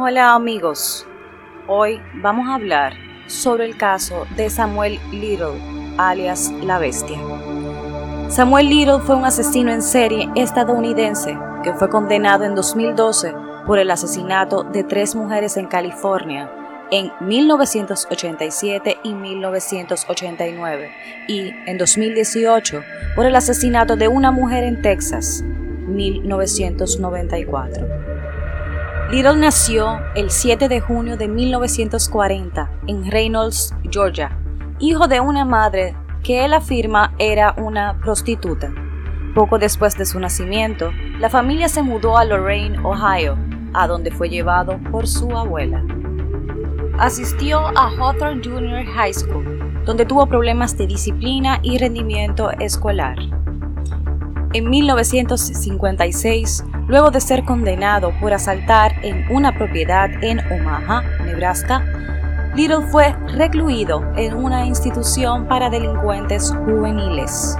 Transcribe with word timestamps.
Hola 0.00 0.36
amigos, 0.36 1.04
hoy 1.66 2.00
vamos 2.22 2.46
a 2.46 2.54
hablar 2.54 2.92
sobre 3.26 3.64
el 3.64 3.76
caso 3.76 4.28
de 4.36 4.48
Samuel 4.48 5.00
Little, 5.10 5.60
alias 5.96 6.52
La 6.62 6.78
Bestia. 6.78 7.18
Samuel 8.28 8.68
Little 8.68 9.00
fue 9.00 9.16
un 9.16 9.24
asesino 9.24 9.72
en 9.72 9.82
serie 9.82 10.30
estadounidense 10.36 11.36
que 11.64 11.72
fue 11.72 11.88
condenado 11.88 12.44
en 12.44 12.54
2012 12.54 13.34
por 13.66 13.80
el 13.80 13.90
asesinato 13.90 14.62
de 14.62 14.84
tres 14.84 15.16
mujeres 15.16 15.56
en 15.56 15.66
California 15.66 16.48
en 16.92 17.10
1987 17.18 18.98
y 19.02 19.14
1989 19.14 20.92
y 21.26 21.52
en 21.66 21.76
2018 21.76 22.84
por 23.16 23.26
el 23.26 23.34
asesinato 23.34 23.96
de 23.96 24.06
una 24.06 24.30
mujer 24.30 24.62
en 24.62 24.80
Texas, 24.80 25.42
1994. 25.88 28.37
Little 29.10 29.36
nació 29.38 30.00
el 30.14 30.30
7 30.30 30.68
de 30.68 30.82
junio 30.82 31.16
de 31.16 31.28
1940 31.28 32.70
en 32.88 33.10
Reynolds, 33.10 33.74
Georgia, 33.90 34.38
hijo 34.80 35.08
de 35.08 35.18
una 35.18 35.46
madre 35.46 35.96
que 36.22 36.44
él 36.44 36.52
afirma 36.52 37.14
era 37.18 37.54
una 37.56 37.98
prostituta. 38.00 38.70
Poco 39.34 39.58
después 39.58 39.96
de 39.96 40.04
su 40.04 40.20
nacimiento, 40.20 40.92
la 41.18 41.30
familia 41.30 41.70
se 41.70 41.80
mudó 41.80 42.18
a 42.18 42.26
Lorraine, 42.26 42.78
Ohio, 42.80 43.38
a 43.72 43.86
donde 43.86 44.10
fue 44.10 44.28
llevado 44.28 44.78
por 44.90 45.06
su 45.06 45.34
abuela. 45.34 45.82
Asistió 46.98 47.60
a 47.78 47.88
Hawthorne 47.88 48.42
Junior 48.44 48.84
High 48.84 49.14
School, 49.14 49.84
donde 49.86 50.04
tuvo 50.04 50.26
problemas 50.26 50.76
de 50.76 50.86
disciplina 50.86 51.60
y 51.62 51.78
rendimiento 51.78 52.50
escolar. 52.50 53.16
En 54.52 54.68
1956, 54.68 56.62
luego 56.88 57.10
de 57.10 57.20
ser 57.20 57.44
condenado 57.44 58.12
por 58.18 58.32
asaltar 58.32 58.94
en 59.02 59.24
una 59.30 59.56
propiedad 59.56 60.10
en 60.22 60.40
Omaha, 60.50 61.02
Nebraska, 61.24 61.84
Little 62.54 62.86
fue 62.90 63.14
recluido 63.36 64.02
en 64.16 64.34
una 64.34 64.66
institución 64.66 65.46
para 65.46 65.70
delincuentes 65.70 66.52
juveniles. 66.64 67.56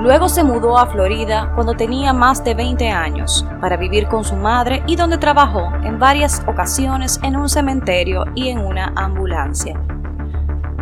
Luego 0.00 0.28
se 0.28 0.42
mudó 0.42 0.78
a 0.78 0.86
Florida 0.86 1.52
cuando 1.54 1.74
tenía 1.74 2.12
más 2.12 2.42
de 2.44 2.54
20 2.54 2.90
años 2.90 3.46
para 3.60 3.76
vivir 3.76 4.08
con 4.08 4.24
su 4.24 4.36
madre 4.36 4.82
y 4.86 4.96
donde 4.96 5.18
trabajó 5.18 5.72
en 5.84 5.98
varias 5.98 6.42
ocasiones 6.46 7.20
en 7.22 7.36
un 7.36 7.48
cementerio 7.48 8.24
y 8.34 8.48
en 8.48 8.58
una 8.58 8.92
ambulancia. 8.96 9.78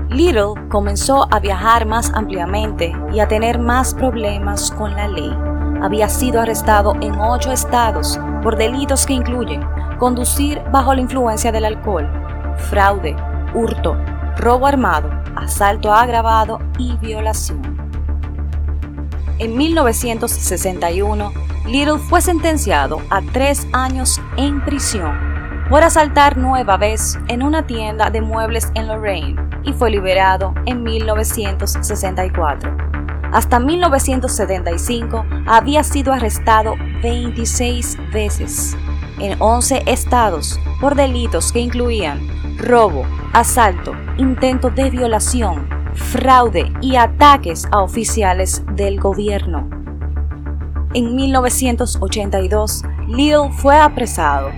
Little 0.09 0.55
comenzó 0.69 1.27
a 1.33 1.41
viajar 1.41 1.87
más 1.87 2.13
ampliamente 2.15 2.95
y 3.13 3.21
a 3.21 3.29
tener 3.29 3.59
más 3.59 3.95
problemas 3.95 4.71
con 4.71 4.95
la 4.95 5.09
ley. 5.09 5.54
Había 5.85 6.09
sido 6.09 6.41
arrestado 6.41 6.95
en 7.03 7.21
ocho 7.21 7.53
estados 7.53 8.19
por 8.43 8.57
delitos 8.57 9.05
que 9.05 9.13
incluyen 9.13 9.63
conducir 9.99 10.63
bajo 10.73 10.95
la 10.95 11.03
influencia 11.03 11.53
del 11.53 11.67
alcohol, 11.67 12.09
fraude, 12.57 13.15
hurto, 13.53 13.95
robo 14.39 14.67
armado, 14.67 15.11
asalto 15.37 15.93
agravado 15.93 16.59
y 16.79 16.97
violación. 16.97 17.61
En 19.39 19.59
1961, 19.59 21.33
Little 21.67 21.99
fue 21.99 22.23
sentenciado 22.23 23.03
a 23.11 23.21
tres 23.21 23.67
años 23.75 24.23
en 24.39 24.65
prisión 24.65 25.15
por 25.69 25.83
asaltar 25.83 26.39
nueva 26.39 26.79
vez 26.79 27.19
en 27.29 27.43
una 27.43 27.67
tienda 27.67 28.09
de 28.09 28.23
muebles 28.23 28.73
en 28.75 28.89
Lorraine 28.89 29.37
y 29.65 29.75
fue 29.75 29.91
liberado 29.91 30.55
en 30.65 30.83
1964. 30.83 33.04
Hasta 33.35 33.59
1975 33.59 35.27
había 35.47 35.83
sido 35.83 36.13
arrestado 36.13 36.77
26 37.03 37.99
veces 38.13 38.77
en 39.19 39.37
11 39.43 39.83
estados 39.87 40.61
por 40.81 40.95
delitos 40.95 41.51
que 41.51 41.59
incluían 41.59 42.21
robo, 42.59 43.05
asalto, 43.33 43.93
intento 44.19 44.71
de 44.71 44.89
violación, 44.89 45.69
fraude 45.95 46.73
y 46.81 46.95
ataques 46.95 47.67
a 47.73 47.83
oficiales 47.83 48.63
del 48.77 49.01
gobierno. 49.01 49.69
En 50.95 51.17
1982, 51.17 52.85
Little 53.09 53.51
fue 53.51 53.77
apresado 53.77 54.51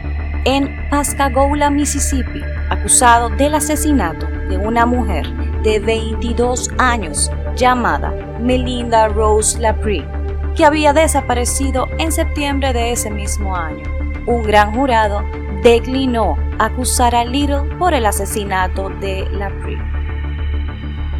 en 0.45 0.69
Pascagoula, 0.91 1.71
Mississippi, 1.71 2.43
acusado 2.69 3.31
del 3.31 3.55
asesinato 3.55 4.27
de 4.51 4.59
una 4.59 4.85
mujer 4.85 5.46
de 5.67 5.81
22 5.81 6.71
años 6.79 7.29
llamada 7.57 8.13
Melinda 8.41 9.09
Rose 9.09 9.59
Laprie, 9.59 10.07
que 10.55 10.65
había 10.65 10.93
desaparecido 10.93 11.89
en 11.99 12.13
septiembre 12.13 12.73
de 12.73 12.93
ese 12.93 13.11
mismo 13.11 13.57
año. 13.57 13.83
Un 14.29 14.45
gran 14.45 14.73
jurado 14.73 15.25
declinó 15.65 16.37
acusar 16.61 17.17
a 17.17 17.25
Little 17.25 17.65
por 17.81 17.95
el 17.95 18.07
asesinato 18.07 18.91
de 19.01 19.29
Laprie. 19.33 19.83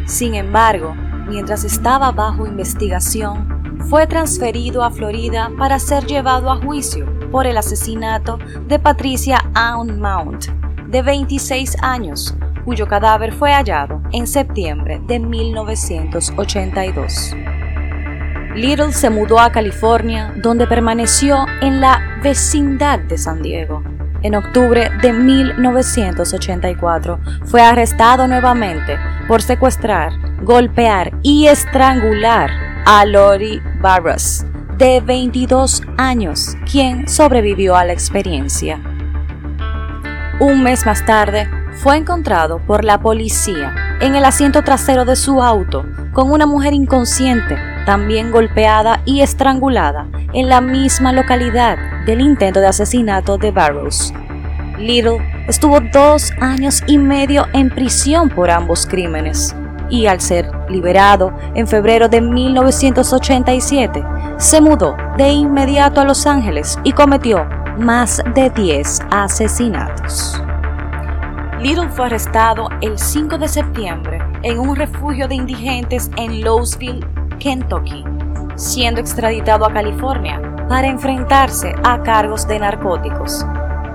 Sin 0.05 0.33
embargo, 0.33 0.95
mientras 1.27 1.65
estaba 1.65 2.13
bajo 2.13 2.47
investigación, 2.47 3.83
fue 3.89 4.07
transferido 4.07 4.81
a 4.81 4.91
Florida 4.91 5.51
para 5.57 5.77
ser 5.77 6.05
llevado 6.05 6.49
a 6.49 6.55
juicio 6.55 7.05
por 7.31 7.47
el 7.47 7.57
asesinato 7.57 8.39
de 8.65 8.79
Patricia 8.79 9.43
Ann 9.53 9.99
Mount, 9.99 10.45
de 10.87 11.01
26 11.01 11.83
años, 11.83 12.33
cuyo 12.67 12.85
cadáver 12.85 13.31
fue 13.31 13.53
hallado 13.53 14.03
en 14.11 14.27
septiembre 14.27 14.99
de 15.07 15.21
1982. 15.21 17.33
Little 18.55 18.91
se 18.91 19.09
mudó 19.09 19.39
a 19.39 19.53
California, 19.53 20.33
donde 20.35 20.67
permaneció 20.67 21.45
en 21.61 21.79
la 21.79 22.19
vecindad 22.21 22.99
de 22.99 23.17
San 23.17 23.41
Diego. 23.41 23.81
En 24.21 24.35
octubre 24.35 24.91
de 25.01 25.13
1984 25.13 27.19
fue 27.45 27.61
arrestado 27.61 28.27
nuevamente 28.27 28.97
por 29.29 29.41
secuestrar, 29.41 30.11
golpear 30.43 31.13
y 31.23 31.47
estrangular 31.47 32.49
a 32.85 33.05
Lori 33.05 33.61
Barras, 33.79 34.45
de 34.77 34.99
22 34.99 35.83
años, 35.97 36.57
quien 36.69 37.07
sobrevivió 37.07 37.77
a 37.77 37.85
la 37.85 37.93
experiencia. 37.93 38.81
Un 40.41 40.63
mes 40.63 40.85
más 40.85 41.05
tarde, 41.05 41.47
fue 41.77 41.97
encontrado 41.97 42.59
por 42.65 42.83
la 42.83 42.99
policía 42.99 43.73
en 44.01 44.15
el 44.15 44.25
asiento 44.25 44.63
trasero 44.63 45.05
de 45.05 45.15
su 45.15 45.41
auto 45.41 45.85
con 46.13 46.31
una 46.31 46.45
mujer 46.45 46.73
inconsciente, 46.73 47.57
también 47.85 48.31
golpeada 48.31 49.01
y 49.05 49.21
estrangulada 49.21 50.07
en 50.33 50.49
la 50.49 50.61
misma 50.61 51.13
localidad 51.13 51.77
del 52.05 52.21
intento 52.21 52.59
de 52.59 52.67
asesinato 52.67 53.37
de 53.37 53.51
Barrows. 53.51 54.13
Little 54.79 55.19
estuvo 55.47 55.79
dos 55.79 56.31
años 56.41 56.83
y 56.87 56.97
medio 56.97 57.45
en 57.53 57.69
prisión 57.69 58.29
por 58.29 58.49
ambos 58.49 58.85
crímenes 58.85 59.55
y 59.89 60.07
al 60.07 60.19
ser 60.19 60.49
liberado 60.69 61.33
en 61.55 61.67
febrero 61.67 62.09
de 62.09 62.21
1987, 62.21 64.03
se 64.37 64.61
mudó 64.61 64.97
de 65.17 65.29
inmediato 65.29 66.01
a 66.01 66.05
Los 66.05 66.25
Ángeles 66.27 66.77
y 66.83 66.91
cometió 66.91 67.47
más 67.77 68.21
de 68.35 68.49
10 68.49 68.99
asesinatos. 69.11 70.41
Little 71.59 71.89
fue 71.89 72.05
arrestado 72.05 72.69
el 72.81 72.99
5 72.99 73.39
de 73.39 73.47
septiembre 73.47 74.19
en 74.43 74.59
un 74.59 74.75
refugio 74.75 75.27
de 75.27 75.33
indigentes 75.33 76.11
en 76.15 76.41
Louisville, 76.41 77.03
Kentucky, 77.39 78.05
siendo 78.55 79.01
extraditado 79.01 79.65
a 79.65 79.73
California 79.73 80.39
para 80.69 80.87
enfrentarse 80.87 81.73
a 81.83 82.03
cargos 82.03 82.47
de 82.47 82.59
narcóticos. 82.59 83.43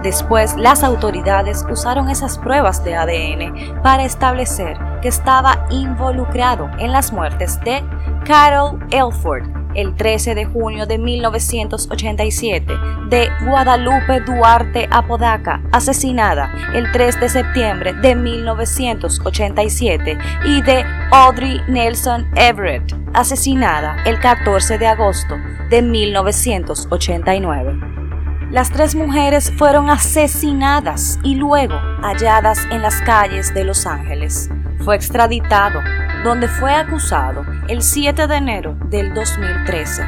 Después, 0.03 0.57
las 0.57 0.83
autoridades 0.83 1.65
usaron 1.71 2.11
esas 2.11 2.37
pruebas 2.37 2.83
de 2.83 2.97
ADN 2.97 3.81
para 3.81 4.03
establecer 4.03 4.77
que 5.01 5.09
estaba 5.09 5.65
involucrado 5.71 6.69
en 6.81 6.91
las 6.91 7.13
muertes 7.13 7.61
de 7.61 7.85
Carol 8.25 8.81
Elford, 8.91 9.62
el 9.75 9.95
13 9.95 10.35
de 10.35 10.45
junio 10.45 10.85
de 10.87 10.99
1987, 10.99 12.73
de 13.09 13.31
Guadalupe 13.45 14.21
Duarte 14.21 14.87
Apodaca, 14.91 15.63
asesinada 15.73 16.53
el 16.75 16.93
3 16.93 17.21
de 17.21 17.29
septiembre 17.29 17.93
de 17.95 18.15
1987, 18.15 20.19
y 20.45 20.63
de 20.63 20.85
Audrey 21.11 21.61
Nelson 21.69 22.29
Everett, 22.37 22.95
asesinada 23.15 23.97
el 24.05 24.21
14 24.21 24.79
de 24.79 24.87
agosto 24.87 25.37
de 25.71 25.83
1989. 25.83 27.93
Las 28.53 28.71
tres 28.71 28.95
mujeres 28.95 29.51
fueron 29.57 29.89
asesinadas 29.89 31.19
y 31.23 31.37
luego 31.37 31.81
halladas 32.03 32.59
en 32.71 32.83
las 32.83 33.01
calles 33.01 33.55
de 33.55 33.65
Los 33.65 33.87
Ángeles. 33.87 34.51
Fue 34.85 34.95
extraditado 34.95 35.81
donde 36.23 36.49
fue 36.49 36.75
acusado 36.75 37.47
el 37.69 37.83
7 37.83 38.27
de 38.27 38.37
enero 38.37 38.77
del 38.87 39.15
2013. 39.15 40.03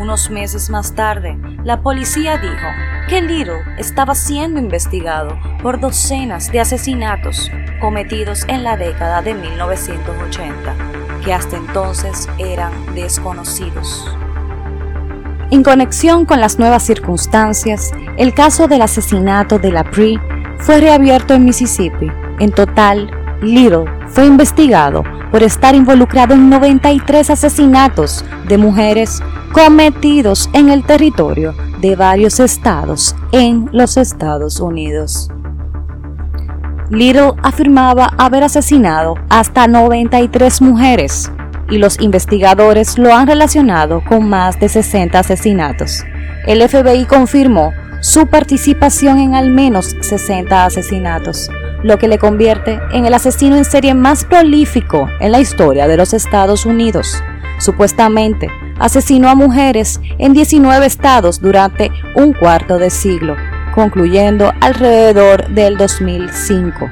Unos 0.00 0.30
meses 0.30 0.68
más 0.68 0.94
tarde, 0.94 1.38
la 1.64 1.80
policía 1.80 2.38
dijo 2.38 2.66
que 3.08 3.22
Little 3.22 3.62
estaba 3.78 4.14
siendo 4.14 4.60
investigado 4.60 5.38
por 5.62 5.80
docenas 5.80 6.50
de 6.50 6.60
asesinatos 6.60 7.50
cometidos 7.80 8.44
en 8.48 8.64
la 8.64 8.76
década 8.76 9.22
de 9.22 9.34
1980, 9.34 10.74
que 11.24 11.32
hasta 11.32 11.56
entonces 11.56 12.28
eran 12.38 12.72
desconocidos. 12.94 14.04
En 15.50 15.62
conexión 15.62 16.26
con 16.26 16.40
las 16.40 16.58
nuevas 16.58 16.82
circunstancias, 16.82 17.92
el 18.18 18.34
caso 18.34 18.68
del 18.68 18.82
asesinato 18.82 19.58
de 19.58 19.72
la 19.72 19.84
PRI 19.84 20.20
fue 20.58 20.80
reabierto 20.80 21.32
en 21.32 21.44
Mississippi. 21.44 22.08
En 22.40 22.50
total, 22.50 23.10
Little 23.40 23.97
fue 24.10 24.26
investigado 24.26 25.04
por 25.30 25.42
estar 25.42 25.74
involucrado 25.74 26.34
en 26.34 26.48
93 26.50 27.30
asesinatos 27.30 28.24
de 28.48 28.58
mujeres 28.58 29.20
cometidos 29.52 30.48
en 30.52 30.68
el 30.68 30.84
territorio 30.84 31.54
de 31.80 31.96
varios 31.96 32.40
estados 32.40 33.14
en 33.32 33.68
los 33.72 33.96
Estados 33.96 34.60
Unidos. 34.60 35.30
Little 36.90 37.34
afirmaba 37.42 38.14
haber 38.16 38.44
asesinado 38.44 39.16
hasta 39.28 39.66
93 39.66 40.62
mujeres 40.62 41.30
y 41.70 41.76
los 41.76 42.00
investigadores 42.00 42.98
lo 42.98 43.14
han 43.14 43.26
relacionado 43.26 44.02
con 44.08 44.28
más 44.28 44.58
de 44.58 44.70
60 44.70 45.18
asesinatos. 45.18 46.04
El 46.46 46.66
FBI 46.66 47.04
confirmó 47.04 47.72
su 48.00 48.26
participación 48.26 49.18
en 49.18 49.34
al 49.34 49.50
menos 49.50 49.96
60 50.00 50.64
asesinatos, 50.64 51.50
lo 51.82 51.98
que 51.98 52.08
le 52.08 52.18
convierte 52.18 52.80
en 52.92 53.06
el 53.06 53.14
asesino 53.14 53.56
en 53.56 53.64
serie 53.64 53.94
más 53.94 54.24
prolífico 54.24 55.08
en 55.20 55.32
la 55.32 55.40
historia 55.40 55.86
de 55.86 55.96
los 55.96 56.14
Estados 56.14 56.66
Unidos. 56.66 57.22
Supuestamente, 57.58 58.48
asesinó 58.78 59.28
a 59.28 59.34
mujeres 59.34 60.00
en 60.18 60.32
19 60.32 60.86
estados 60.86 61.40
durante 61.40 61.90
un 62.14 62.32
cuarto 62.32 62.78
de 62.78 62.90
siglo, 62.90 63.36
concluyendo 63.74 64.52
alrededor 64.60 65.48
del 65.48 65.76
2005. 65.76 66.90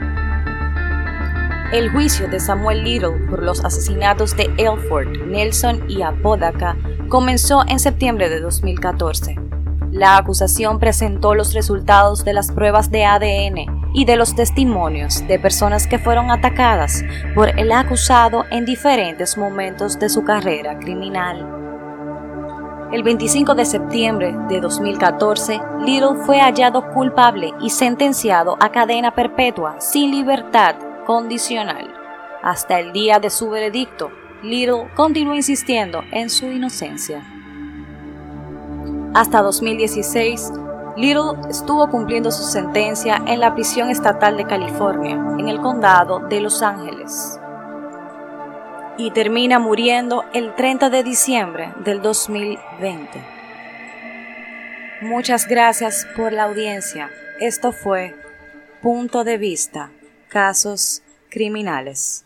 El 1.73 1.91
juicio 1.91 2.29
de 2.29 2.39
Samuel 2.39 2.85
Little 2.85 3.27
por 3.29 3.43
los 3.43 3.65
asesinatos 3.65 4.37
de 4.37 4.51
Elford, 4.57 5.09
Nelson 5.27 5.85
y 5.89 6.03
Apodaca 6.03 6.77
comenzó 7.09 7.65
en 7.67 7.79
septiembre 7.79 8.29
de 8.29 8.41
2014. 8.41 9.37
La 9.91 10.17
acusación 10.17 10.79
presentó 10.79 11.35
los 11.35 11.55
resultados 11.55 12.25
de 12.25 12.35
las 12.35 12.53
pruebas 12.53 12.91
de 12.91 13.05
ADN 13.05 13.76
y 13.97 14.05
de 14.05 14.17
los 14.17 14.35
testimonios 14.35 15.27
de 15.27 15.39
personas 15.39 15.87
que 15.87 15.99
fueron 15.99 16.31
atacadas 16.31 17.03
por 17.35 17.59
el 17.59 17.73
acusado 17.73 18.45
en 18.51 18.67
diferentes 18.67 19.39
momentos 19.39 19.99
de 19.99 20.11
su 20.11 20.23
carrera 20.23 20.79
criminal. 20.79 21.49
El 22.93 23.03
25 23.03 23.55
de 23.55 23.65
septiembre 23.65 24.37
de 24.51 24.61
2014, 24.61 25.59
Little 25.81 26.23
fue 26.27 26.41
hallado 26.41 26.93
culpable 26.93 27.55
y 27.59 27.71
sentenciado 27.71 28.59
a 28.61 28.71
cadena 28.71 29.15
perpetua 29.15 29.81
sin 29.81 30.11
libertad 30.11 30.75
condicional. 31.07 31.91
Hasta 32.43 32.79
el 32.79 32.93
día 32.93 33.19
de 33.19 33.31
su 33.31 33.49
veredicto, 33.49 34.11
Little 34.43 34.91
continuó 34.95 35.35
insistiendo 35.35 36.03
en 36.13 36.29
su 36.29 36.45
inocencia. 36.49 37.25
Hasta 39.15 39.41
2016, 39.41 40.53
Little 40.97 41.51
estuvo 41.51 41.91
cumpliendo 41.91 42.31
su 42.31 42.43
sentencia 42.43 43.23
en 43.27 43.41
la 43.41 43.55
prisión 43.55 43.91
estatal 43.91 44.39
de 44.39 44.47
California, 44.47 45.15
en 45.39 45.49
el 45.49 45.61
condado 45.61 46.21
de 46.21 46.41
Los 46.41 46.63
Ángeles. 46.63 47.39
Y 48.97 49.11
termina 49.11 49.59
muriendo 49.59 50.25
el 50.33 50.55
30 50.55 50.89
de 50.89 51.03
diciembre 51.03 51.75
del 51.85 52.01
2020. 52.01 53.23
Muchas 55.03 55.47
gracias 55.47 56.07
por 56.17 56.33
la 56.33 56.45
audiencia. 56.45 57.11
Esto 57.41 57.73
fue 57.73 58.15
Punto 58.81 59.23
de 59.23 59.37
Vista, 59.37 59.91
Casos 60.29 61.03
Criminales. 61.29 62.26